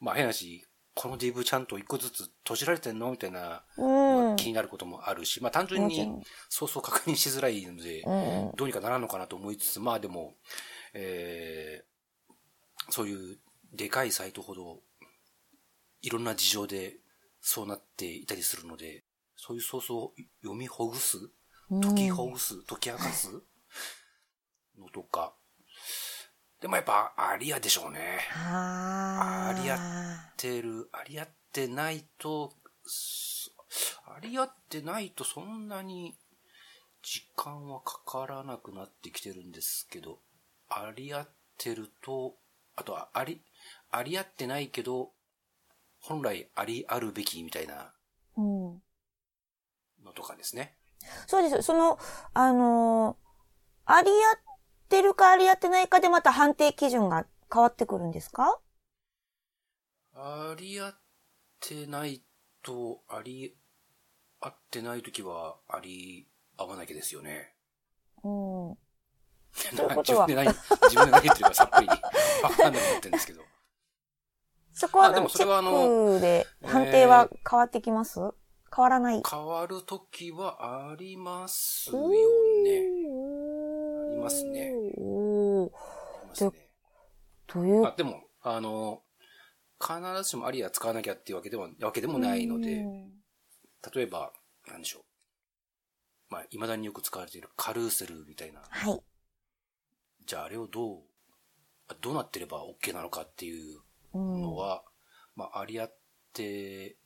[0.00, 3.10] まあ変なし、このディブちゃんと一個ずつ閉じられてんの？
[3.10, 4.36] みたいな、うん。
[4.36, 6.22] 気になることもあるし、まあ単純にもちろん。
[6.48, 8.52] ソースを確認しづらいので、うん。
[8.56, 10.34] どうにかならんのかなと思いつつ、まあでも、
[10.92, 13.38] えー、そういう
[13.72, 14.80] でかいサイトほど、
[16.02, 16.96] いろんな事情で
[17.40, 19.04] そうなっていたりするので、
[19.36, 21.18] そういうソースを読みほぐす？
[21.82, 22.62] 解きほぐす？
[22.64, 23.28] 解き明かす？
[24.78, 25.32] のとか。
[26.60, 28.18] でもやっぱ、ありやでしょうね。
[28.34, 32.52] あありやってる、ありやってないと、
[32.84, 33.50] す
[34.04, 36.16] ありやってないとそんなに
[37.02, 40.18] 時間はかからなくなってきてるんですけど、
[40.68, 42.34] ありやってると、
[42.76, 43.40] あとはあり、
[43.90, 45.12] ありやってないけど、
[46.00, 47.94] 本来ありあるべきみたいな
[48.36, 48.82] うん。
[50.04, 50.76] のとかですね。
[51.26, 51.62] そうです。
[51.62, 51.98] その、
[52.34, 53.30] あのー
[53.86, 54.40] ありやっ
[54.88, 58.60] てるかありやってないかでまた判定基準が変わってくるんですか？
[60.14, 61.00] ありやっ
[61.60, 62.22] てない
[62.62, 63.56] と、あり、
[64.40, 67.56] 合ってないときは、あり合わなきゃですよね。
[68.22, 68.28] う
[68.74, 68.78] ん。
[69.72, 72.04] 自分で何、自分で何言ってるかさっぱり
[72.48, 73.49] わかんなくなってるんですけど。
[74.72, 78.20] そこは、あでもそれはあのチェックで判定は変わってきます、
[78.74, 79.22] 変わらない？
[79.28, 82.16] 変わるときはありますようね。
[84.10, 84.72] ありますね
[86.28, 86.52] ますね
[87.46, 87.86] という？
[87.86, 89.02] あでも、あの、
[89.80, 93.10] 必ずしもありや使わなきゃっていうわけでも、わけでもないので、うん
[93.94, 94.30] 例えば、
[94.68, 95.02] なんでしょう。
[96.28, 98.60] まあ、未だによく使われているカルーセルみたいな。
[98.68, 99.02] はい。
[100.26, 100.98] じゃああれをどう、
[101.88, 103.80] あどうなってれば OK なのかっていううん
[104.14, 104.84] のは、
[105.36, 105.96] まあ、ありあっ
[106.32, 106.96] て、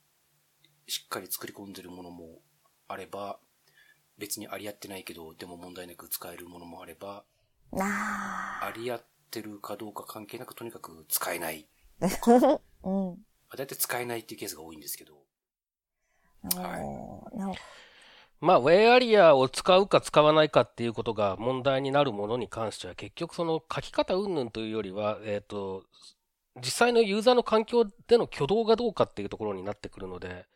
[0.86, 2.40] しっかり作り込んでるものも
[2.88, 3.38] あれば、
[4.18, 7.24] 別にありあってないけど、でも問題なく使えるものもあれば、
[7.72, 11.66] なありあってるかどうか関係なくとにかく使えない。
[12.00, 12.60] あ。
[12.84, 13.26] うん。
[13.56, 15.24] だいたい使えないっていうケースが多いんですけど。
[16.56, 17.74] はい
[18.40, 25.84] まあ、ウェアリアを使うか使わないかっていうことが問題になるものに関しては、結局その書き方云々というよりは、えっ、と、
[26.56, 30.46] 実際のユーザーの環境での挙動がどうかっていうところになってくるので、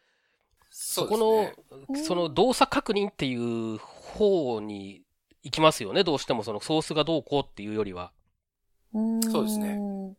[0.70, 1.52] そこの、
[1.88, 2.04] うん。
[2.04, 5.02] その動作確認っていう方に
[5.42, 8.12] 行きますよね、どうしてもそのソースがどうこうっていうよりは。
[8.92, 9.76] そうですね。
[9.76, 10.16] ん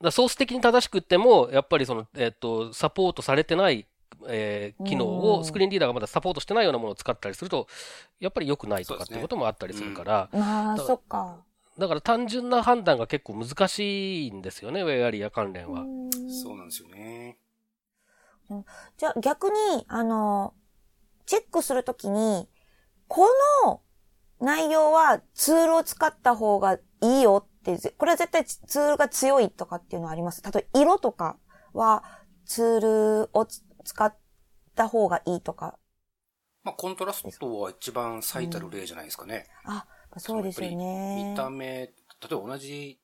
[0.00, 3.86] だソース的に正しくっても、やっぱりその、えっ、と、サポートされてない、
[4.28, 5.18] えー機能うん。
[5.40, 7.66] を、スクリーンリーダーがまだサポートしてないようなものを使ったりすると、
[8.20, 11.44] やっぱり良くないとかっていうこともあったりするから、まあ、だそっか。
[11.78, 15.82] だから単純な判断が結構難しいんですよね、ウェアリア関連は。
[15.82, 17.38] うんそうなんですよね。
[18.96, 20.54] じゃあ逆に、あの、
[21.26, 22.48] チェックするときに、
[23.06, 23.26] こ
[23.64, 23.82] の
[24.40, 30.42] 内容はツールを使った方がいいよって、ぜこれは絶対ツールが強いとかっていうのはあります。
[30.42, 31.38] 例えば色とか
[31.72, 32.02] は
[32.46, 34.14] ツールをつ使っ
[34.74, 35.78] た方がいいとか。
[36.64, 39.46] まあ、コントラストは一番最たる例じゃないですかね。
[39.64, 41.36] あ、そうですよね見。
[41.36, 41.90] た目、例
[42.30, 42.98] えば同じ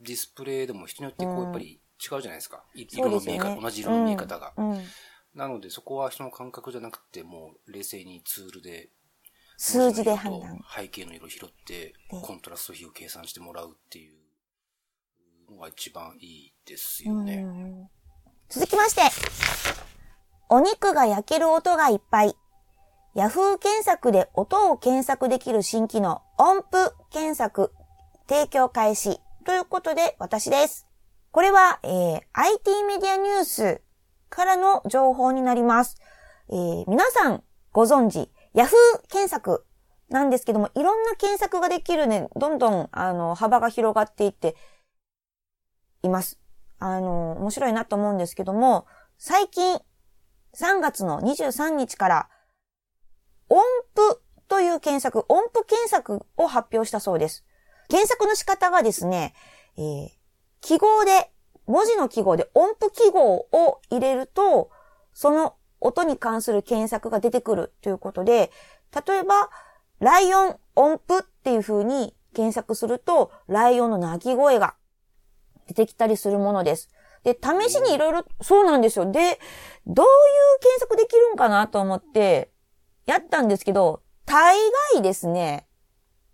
[0.00, 2.64] ディスプレイでも人によってこう、うんやっぱり違うじゃないですか。
[2.74, 4.52] うですよね色の見え方、同じ色の見え方が。
[4.56, 4.70] うん。
[4.72, 4.84] うん
[5.34, 8.90] なので、そこは人の感覚じゃなくて、もう冷静にツールで、
[9.56, 10.60] 数字で判断。
[10.76, 14.14] 背景の色を拾ってで、コントラスト比を計算してもらうっていう
[15.50, 17.42] のが一番いいですよね。
[17.44, 17.88] うん
[18.48, 19.02] 続きまして、
[20.48, 22.36] お肉が焼ける音がいっぱい。
[23.14, 27.70] ヤフー検索で音を検索できる新機能、音符検索、
[28.28, 29.20] 提供開始。
[29.46, 30.88] ということで、私です。
[31.30, 33.82] これは、えー IT メディアニュース
[34.30, 35.96] からの情報になります。
[36.50, 39.64] えー皆さんご存知、ヤフー検索
[40.08, 44.56] なんですけども、いろんな検索ができるね、どんどん、あの、幅が広がっていって
[46.02, 46.40] います。
[46.80, 48.86] あの、面白いなと思うんですけども、
[49.18, 49.80] 最近、
[50.56, 52.28] 3月の23日から、
[53.54, 53.62] 音
[53.94, 57.44] 符という検索、音符検索を発表したそうです。
[57.88, 59.34] 検索の仕方がですね、
[59.76, 60.08] えー
[60.64, 61.30] 記号で、
[61.66, 64.70] 文字の記号で音符記号を入れると、
[65.12, 68.50] その音に関する検索が出てくるということで、
[69.06, 69.50] 例えば、
[70.00, 74.74] ライオン音符っていう風に検索すると、ライオンの鳴き声が
[75.66, 76.88] 出てきたりするものです。
[77.24, 79.12] で、試しにいろいろ、そうなんですよ。
[79.12, 79.38] で、どういう
[80.60, 82.53] 検索できるんかなと思って、
[83.06, 84.56] やったんですけど、大
[84.94, 85.66] 概ですね、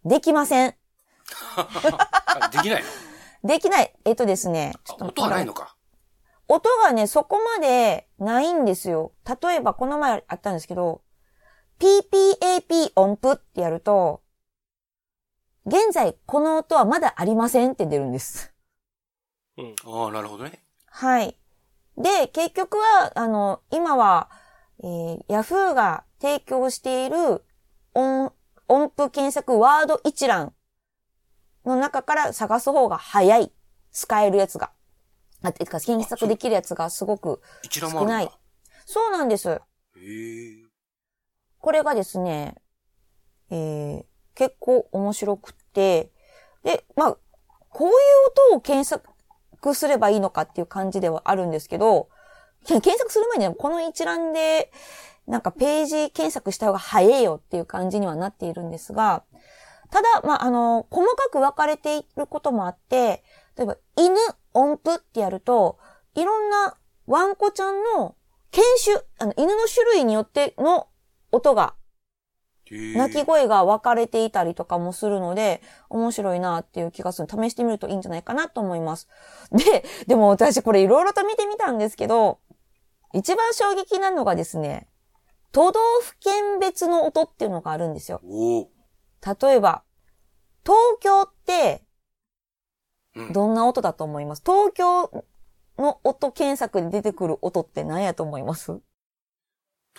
[0.04, 0.74] できません。
[1.56, 2.83] あ できない
[3.42, 3.48] の？
[3.48, 3.94] できない。
[4.04, 4.72] えっとですね。
[4.85, 5.76] ちょっとあ音がないのか。
[6.48, 9.12] 音がね、そこまでないんですよ。
[9.42, 11.02] 例えば、この前あったんですけど、
[11.78, 14.22] PPAP 音符ってやると、
[15.64, 18.52] 現在この音はまだありませんって出るんです。
[19.56, 19.74] うん。
[19.87, 20.64] ああ、なるほどね。
[20.87, 21.38] はい。
[21.96, 24.28] で、結局は、あの、今は、
[24.83, 27.44] えー、Yahoo が提供している
[27.94, 28.33] 音、
[28.68, 30.52] 音符検索ワード一覧
[31.64, 33.52] の中から探す方が早い。
[33.92, 34.70] 使えるやつが。
[35.42, 37.40] あ、てか、検索できるやつがすごく。
[37.70, 38.30] 少ない
[38.87, 39.61] そうなんです。
[41.59, 42.56] これがですね、
[43.50, 44.04] えー、
[44.35, 46.12] 結構面白くって、
[46.62, 47.16] で、まあ、
[47.70, 47.94] こういう
[48.50, 52.09] 音を検索すればいいのかっていう感じではあるんですけど、
[52.66, 54.70] 検索する前にはこの一覧で、
[55.31, 59.23] なんかページ検索した方が早いよっていう感じにはなっているんですが、
[59.90, 63.23] ただ、まあ、あの、細かく分かれていることもあって、
[63.57, 64.16] 例えば、犬
[64.55, 65.79] 音符ってやると、
[66.16, 68.16] いろんなワンコちゃんの
[68.51, 70.88] 犬種、あの、犬の種類によっての
[71.31, 71.75] 音が、
[72.71, 77.29] 鳴き声が分かれていたりとかもするので、面白いなっていう気がする。
[77.29, 79.09] 試してみるといいんじゃないかなと思います。
[79.53, 82.38] で、でも私これいろいろと見てみたんですけど、
[83.12, 84.89] 一番衝撃なのがですね、
[85.53, 88.21] 都道府県別の音っていうのがあるんですよ。
[88.25, 89.83] 例えば、
[90.65, 91.85] 東京って
[93.17, 93.33] うん。
[93.33, 94.43] どんな音だと思います？
[94.47, 95.11] 東京
[95.79, 98.81] の音検索で出てくる音って何やと思います？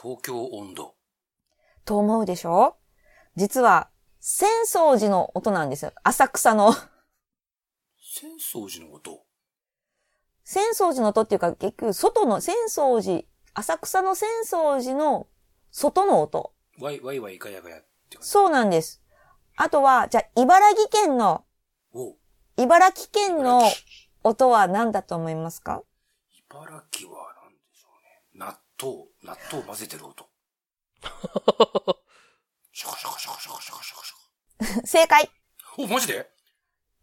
[0.02, 0.96] 東京温度。
[1.84, 2.78] と思うでしょ？
[3.36, 3.90] 実は、
[4.22, 5.92] 浅草寺の音なんですよ。
[6.04, 6.70] 浅草の。
[6.70, 6.78] 浅
[8.38, 9.26] 草寺の音？
[10.46, 15.28] 浅草寺の音っていうか、結局、外の浅草寺、浅草の浅草寺の
[15.72, 16.54] 外の音。
[16.80, 17.80] ワイワイワイガヤガヤっ
[18.10, 18.28] て感じ。
[18.30, 19.02] そうなんです。
[19.56, 21.46] あとは、じゃあ、茨城県の、
[21.94, 22.16] お
[22.58, 23.62] 茨城県の
[24.24, 25.84] 音は何だと思いますか？
[26.50, 28.46] 茨城は何でしょうね。
[28.46, 30.28] 納豆、納豆を混ぜてる音。
[32.74, 34.88] シャカシャカシャカシャカシャカシャカ。
[34.88, 35.30] 正解
[35.78, 36.30] お、マジで？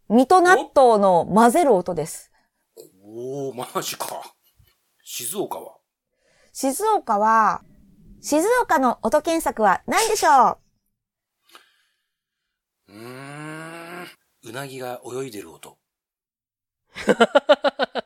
[0.08, 2.30] 水戸納豆の混ぜる音です。
[3.02, 4.34] おー、マジか。
[5.02, 5.78] 静岡は？
[6.52, 7.62] 静岡は、
[8.20, 10.58] 静岡の音検索は何でしょ
[12.88, 12.92] う？
[12.92, 12.98] うー
[14.04, 14.08] ん。
[14.44, 15.78] うなぎが泳いでる音。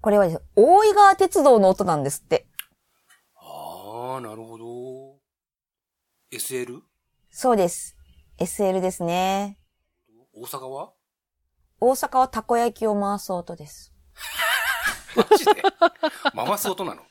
[0.00, 2.46] これはですね大井川鉄道の音なんですって。
[3.34, 5.18] あー、なるほど。
[6.32, 6.82] SL?
[7.30, 7.96] そうです。
[8.38, 9.58] SL ですね。
[10.32, 10.92] 大阪は？
[11.80, 13.92] 大阪はたこ焼きを回す音です。
[15.16, 15.62] マジで？
[16.34, 17.02] 回す音なの？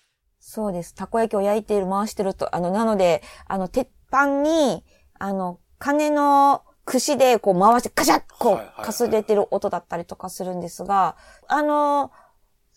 [0.55, 0.95] そうです。
[0.95, 2.55] たこ焼きを焼いている、回してると。
[2.55, 4.85] あの、なので、あの、鉄板に、
[5.19, 11.17] あの、金の串でこう回してカシャッこうかすれてる音だったりとかするんですが、
[11.49, 12.09] あの、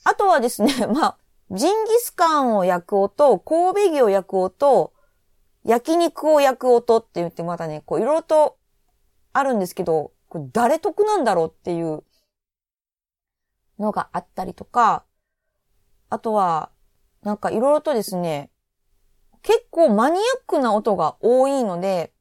[0.03, 1.19] あとはですね、 まあ、
[1.53, 4.93] ジンギスカンを焼く音、神戸牛を焼く音、
[5.63, 8.57] 焼肉を焼く音って言ってまたね、こういろいろと
[9.33, 12.03] あるんですけど、これ誰得なんだろうっていう
[13.79, 15.05] のがあったりとか、
[16.11, 16.71] あとは、
[17.23, 18.51] なんかいろいろとですね、
[19.43, 22.13] 結構マニアックな音が多いので、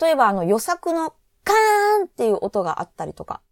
[0.00, 3.42] 例えばあの予作のカーンっていう音があったりとか。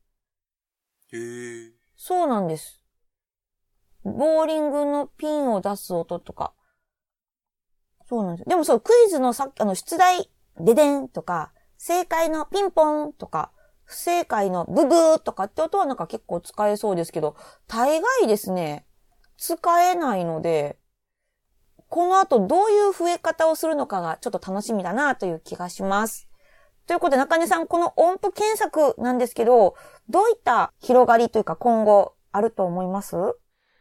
[1.13, 1.71] へー。
[1.97, 2.85] そうなんです。
[4.05, 6.55] ボーリングのピンを出す音とか。
[8.09, 8.49] そうなんです。
[8.49, 13.53] でもそう、クイズのさっき、あの、出題、ででんとか、正解のピンポンとか、
[13.85, 18.87] 不正解のブブーとかって音はなんか結構使えそうですけど、大概ですね、
[19.39, 20.77] 使えないので、
[21.89, 26.29] この後どういう増え方をするのかがちょっと楽しみだなという気がします。
[26.87, 29.75] ということで中根さん、この音符検索なんですけど、
[30.09, 33.17] どういった広がりというか今後あると思います？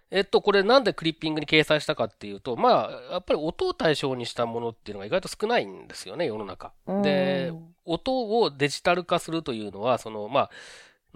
[0.10, 6.72] えっと、これなんでクリッピングに掲載したかっていうと、まあ、やっぱり音を対象にしたものっていうのが意外と少ないんですよね、世の中。
[7.04, 7.52] で、
[7.84, 10.50] 音をデジタル化するというのは、その、まあ、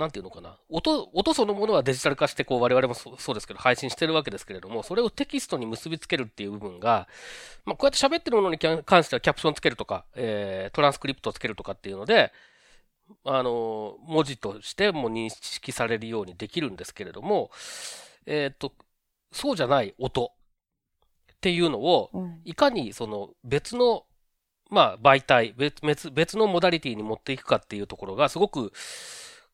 [0.02, 0.58] なんていうのかな。
[0.70, 7.08] 音、音そのものはデジタル化して、こう、我々もそそうですけど、配信してるわけですけれども、それをテキストに結びつけるっていう部分が、
[7.66, 12.34] まあ、こうやって喋ってるものに関してはキャプションつけるとか、えー、トランスクリプトをつけるとかっていうので、
[13.26, 17.52] あの、文字としても認識されるようにできるんですけれども、
[18.26, 18.74] えっ、と、
[19.32, 20.32] そうじゃない音
[21.34, 24.06] っていうのを、うんいかにその別の、
[24.70, 28.72] まあ、媒体別、別、別のモダリティに持っていくかっていうところがすごく、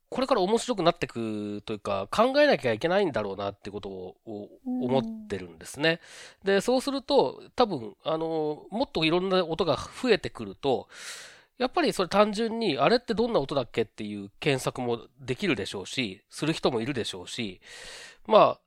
[0.10, 6.00] これから面白くなっていくというか、考えなきゃいけないんだろうなってことをを思ってるんですね。
[6.44, 10.88] で、そうすると、多分、あの、もっといろんな音が増えてくると、
[11.58, 17.60] やっぱりそれ単純に、あれってどんな音だっけっていう検索もできるでしょうし、する人もいるでしょうし、
[18.28, 18.60] まあ、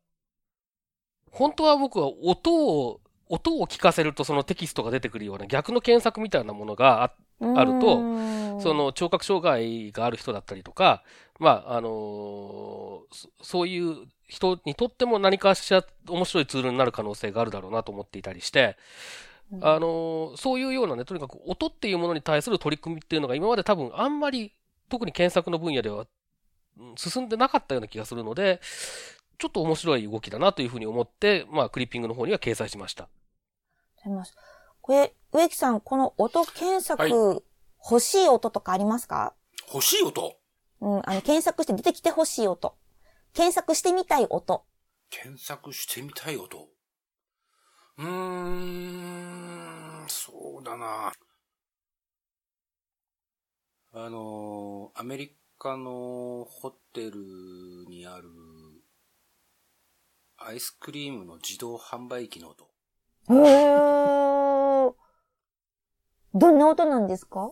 [1.30, 7.14] 本当は僕は音を、音を聞かせるとそのテキストが出てくるような逆の検索みたいなものがあ
[7.56, 11.02] あるととそ、の聴覚障害がある人だったりとか、
[11.40, 18.76] まあ、あのーそそういう人にとっても何かしら面白いツールになる可能性があるだろうなと思っていたりして、
[19.50, 19.64] うん。
[19.64, 24.52] あのーそういうようなね、とにかく音っていうものに対する取り組みっていうのが今まで多分あんまり、
[24.88, 26.06] 特に検索の分野では
[26.78, 28.60] うん進んでなかったような気がするので、
[29.38, 33.08] ちょっと面白い動きだなというふうに思って、まあ、クリッピングの方には掲載しました。
[34.82, 37.42] これ、植木さん、この音検索、はい。
[37.82, 39.32] 欲しい音とかありますか？
[39.72, 40.36] 欲しい音？
[40.80, 42.74] うん、あの、検索して出てきて欲しい音。
[43.34, 44.64] 検索してみたい音。
[45.10, 46.68] 検索してみたい音？
[47.98, 51.12] うーん、そうだな。
[53.92, 57.18] あの、アメリカのホテル
[57.88, 58.28] にある
[60.38, 62.64] アイスクリームの自動販売機の音。
[63.28, 64.94] へー。
[66.32, 67.50] どんな音なんですか？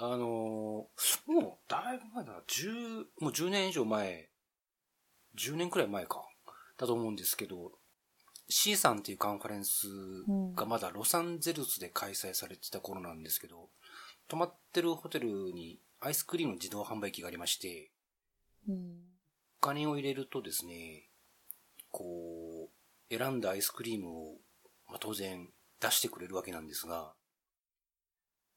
[0.00, 0.88] あの、も
[1.36, 4.30] うだいぶ前だな、10、もう10年以上前、
[5.36, 6.24] 10年くらい前か、
[6.76, 7.72] だと思うんですけど、
[8.48, 9.88] C さんっていうカンファレンス
[10.54, 13.70] がまだロサンゼルスで開催されてた頃なんですけど、
[14.28, 17.90] 泊まってるホテルにアイスクリームの自動販売機がありまして、
[18.68, 18.76] うん。
[19.60, 21.08] お金を入れるとですね、
[21.90, 24.36] こう、選んだアイスクリームを、
[24.86, 25.48] まあ、当然
[25.80, 27.12] 出してくれるわけなんですが、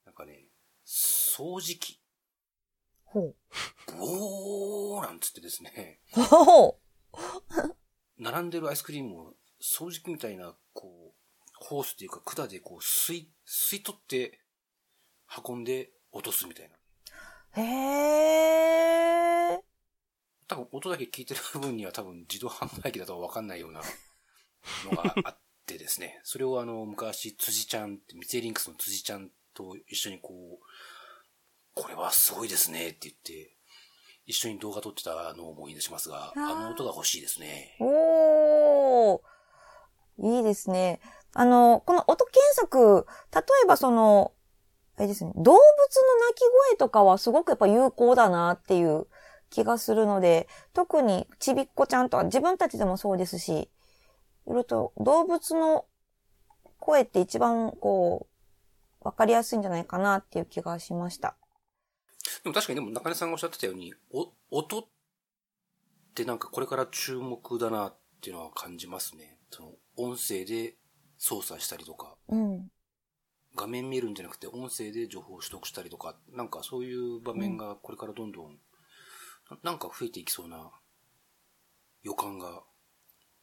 [0.06, 0.51] なんかね、
[0.86, 2.00] 掃除機、
[3.04, 3.34] ほう。
[3.86, 6.82] ブオーなんつってですね、ほう。
[8.18, 11.22] 並んでるアイスクリームを掃除機みたいな、こう、
[11.54, 14.40] ホースっていうか管でこう吸い、吸い取って
[15.46, 16.76] 運んで落とすみたいな。
[17.62, 19.60] へー。
[20.48, 23.80] 多分音だけ聞いてる分には多分自動販売機だとわかんないような
[24.84, 26.20] のがあってですね。
[26.24, 30.64] それをあの、昔、辻ちゃんって、ミツエリンクスの辻ちゃんと一緒にこう、
[31.74, 33.56] これはすごいですねって言って、
[34.26, 37.76] 一緒に動画撮ってたのを思い出しますが、あの音が欲しいですね。
[37.80, 39.20] おー。
[40.18, 41.00] いいですね。
[41.34, 44.32] あの、この音検索、例えばその、
[44.96, 45.60] あれですね、動物の鳴
[46.34, 49.06] き声とかはすごくやっぱ有効だなっていう
[49.50, 53.68] 気がするので、特にちびっこちゃんとか自分たちでもそうですし、い
[54.46, 55.86] ろいろと動物の
[56.78, 58.26] 声って一番こ
[59.00, 61.36] う、わかりやすいんじゃないかなっていう気がしました。
[62.42, 64.86] でも確かにでも中根さんがおっしゃってたように、お、音っ
[66.14, 69.38] てなんかこれから注目だなっていうのは感じますね。
[69.50, 70.76] その、音声で
[71.18, 72.70] 操作したりとか、うん。
[73.54, 78.58] 画面見るんじゃなくて音声で情報を取得したりとか、なんかそういう場面がこれからどんどん、
[79.50, 80.70] ななんか増えていきそうな
[82.02, 82.62] 予感が、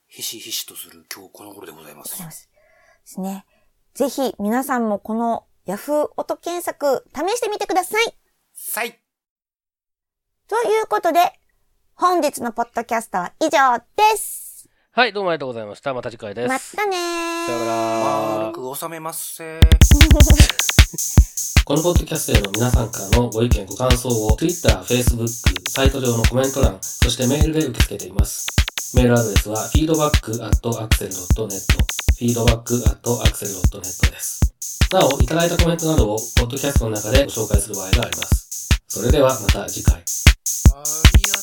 [0.07, 2.21] ひしひしとする今日この頃でございます。
[2.23, 2.49] ます。
[2.51, 2.57] で
[3.05, 3.45] すね。
[3.93, 8.18] ぜひ皆さんもこの Yahoo 音検索試してみてください。
[8.61, 8.99] さい
[10.49, 11.19] ということで、
[11.95, 13.85] 本日のポッドキャストは以上で
[14.17, 14.67] す。
[14.91, 15.93] はい、どうもありがとうございました。
[15.93, 16.49] また次回です。
[16.49, 17.45] またねー。
[17.45, 17.71] さようなら。
[18.39, 19.61] 丸く収めますせ
[21.63, 25.25] このポッドキャストへの皆さんからのご意見、ご感想を Twitter、Facebook、
[25.69, 28.45] サイト上のコメント欄、そしてメールで受け付けています。
[28.93, 31.61] メールアドレスは feedback.axel.net
[32.19, 34.58] feedback.axel.net です。
[34.91, 38.69] なお、いただいたコメントなどをポッドキャストの中でご紹介する場合があります。
[38.87, 39.93] それではまた次回。
[39.93, 41.41] あり合っ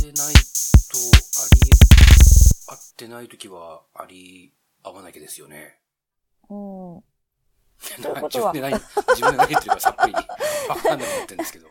[0.00, 0.98] てないと、
[1.36, 1.70] あり
[2.68, 4.50] 合ってないときは、あり
[4.82, 5.78] 合わなきゃですよね。
[6.48, 6.54] う
[6.96, 7.04] ん。
[7.84, 10.22] 自分で何、自分で何言ってるかさっぱりわ
[10.74, 11.68] かんなくなってるんですけど。